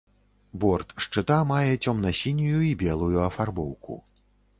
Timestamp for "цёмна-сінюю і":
1.87-2.71